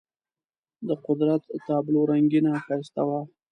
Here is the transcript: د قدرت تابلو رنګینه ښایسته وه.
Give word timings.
د 0.87 0.89
قدرت 1.05 1.43
تابلو 1.67 2.01
رنګینه 2.11 2.51
ښایسته 2.65 3.01
وه. 3.07 3.19